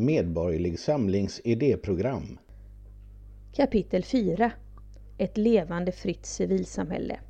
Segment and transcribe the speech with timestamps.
[0.00, 2.38] Medborgerlig Samlings idéprogram.
[3.52, 4.52] Kapitel 4
[5.18, 7.20] Ett levande fritt civilsamhälle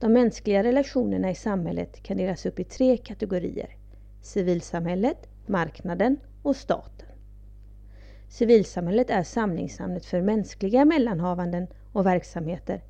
[0.00, 3.76] De mänskliga relationerna i samhället kan delas upp i tre kategorier.
[4.22, 7.08] Civilsamhället, marknaden och staten.
[8.28, 12.82] Civilsamhället är samlingsnamnet för mänskliga mellanhavanden och verksamheter,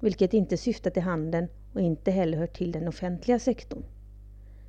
[0.00, 3.84] vilket inte syftar till handeln och inte heller hör till den offentliga sektorn.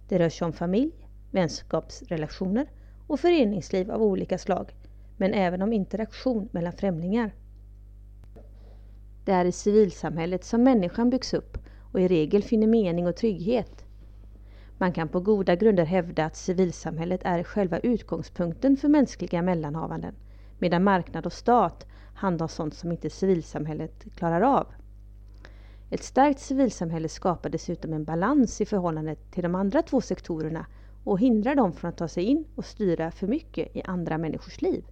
[0.09, 0.91] Det rör sig om familj,
[1.31, 2.67] vänskapsrelationer
[3.09, 4.75] och föreningsliv av olika slag,
[5.17, 7.31] men även om interaktion mellan främlingar.
[9.25, 11.57] Det är i civilsamhället som människan byggs upp
[11.91, 13.85] och i regel finner mening och trygghet.
[14.77, 20.15] Man kan på goda grunder hävda att civilsamhället är själva utgångspunkten för mänskliga mellanhavanden,
[20.59, 24.67] medan marknad och stat handlar om sånt som inte civilsamhället klarar av.
[25.89, 30.65] Ett starkt civilsamhälle skapar dessutom en balans i förhållande till de andra två sektorerna
[31.03, 34.61] och hindrar dem från att ta sig in och styra för mycket i andra människors
[34.61, 34.83] liv.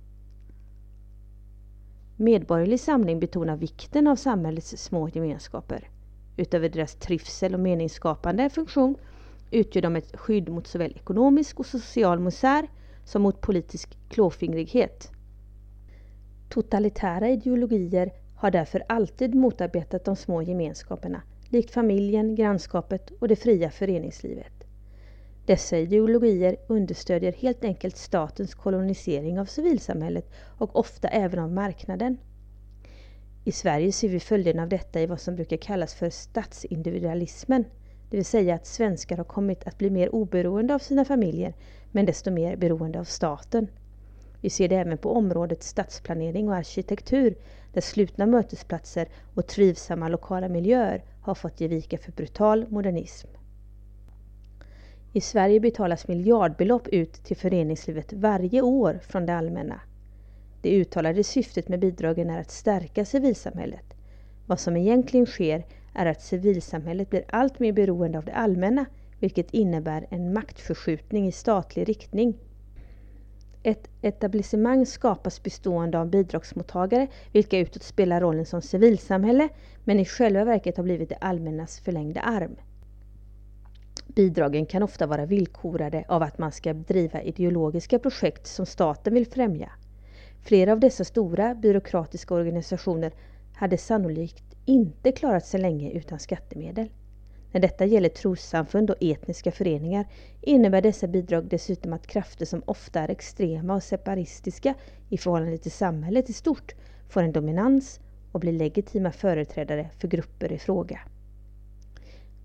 [2.16, 5.90] Medborgerlig samling betonar vikten av samhällets små gemenskaper.
[6.38, 8.96] Utöver deras trivsel och meningsskapande funktion
[9.52, 12.68] utgör de ett skydd mot såväl ekonomisk och social misär
[13.06, 15.12] som mot politisk klåfingrighet.
[16.50, 23.72] Totalitära ideologier har därför alltid motarbetat de små gemenskaperna, likt familjen, grannskapet och det fria
[23.72, 24.67] föreningslivet.
[25.48, 32.18] Dessa ideologier understödjer helt enkelt statens kolonisering av civilsamhället och ofta även av marknaden.
[33.44, 37.66] I Sverige ser vi följderna av detta i vad som brukar kallas för statsindividualismen,
[38.10, 41.54] det vill säga att svenskar har kommit att bli mer oberoende av sina familjer,
[41.92, 43.68] men desto mer beroende av staten.
[44.42, 47.36] Vi ser det även på området stadsplanering och arkitektur,
[47.74, 53.28] där slutna mötesplatser och trivsamma lokala miljöer har fått ge vika för brutal modernism.
[55.14, 59.82] I Sverige betalas miljardbelopp ut till föreningslivet varje år från det allmänna.
[60.62, 63.94] Det uttalade syftet med bidragen är att stärka civilsamhället.
[64.46, 68.86] Vad som egentligen sker är att civilsamhället blir allt mer beroende av det allmänna,
[69.20, 72.38] vilket innebär en maktförskjutning i statlig riktning.
[73.64, 79.50] Ett etablissemang skapas bestående av bidragsmottagare, vilka utåt spelar rollen som civilsamhälle,
[79.84, 82.56] men i själva verket har blivit det allmännas förlängda arm.
[84.18, 89.28] Bidragen kan ofta vara villkorade av att man ska driva ideologiska projekt som staten vill
[89.28, 89.70] främja.
[90.44, 93.12] Flera av dessa stora byråkratiska organisationer
[93.56, 96.90] hade sannolikt inte klarat sig länge utan skattemedel.
[97.52, 100.06] När detta gäller trossamfund och etniska föreningar
[100.42, 104.74] innebär dessa bidrag dessutom att krafter som ofta är extrema och separatistiska
[105.10, 106.76] i förhållande till samhället i stort
[107.10, 108.00] får en dominans
[108.32, 111.00] och blir legitima företrädare för grupper i fråga.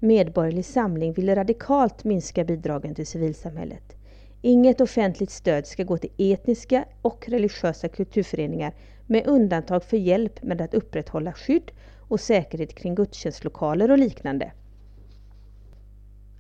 [0.05, 3.97] Medborgerlig Samling vill radikalt minska bidragen till civilsamhället.
[4.41, 8.73] Inget offentligt stöd ska gå till etniska och religiösa kulturföreningar
[9.07, 11.71] med undantag för hjälp med att upprätthålla skydd
[12.09, 14.53] och säkerhet kring gudstjänstlokaler och liknande.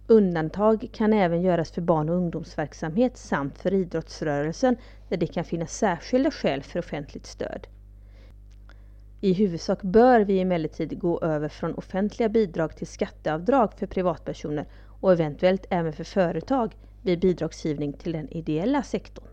[0.06, 4.76] Undantag kan även göras för barn och ungdomsverksamhet samt för idrottsrörelsen
[5.08, 7.66] där det kan finnas särskilda skäl för offentligt stöd.
[9.24, 14.66] I huvudsak bör vi emellertid gå över från offentliga bidrag till skatteavdrag för privatpersoner
[15.00, 19.26] och eventuellt även för företag vid bidragsgivning till den ideella sektorn.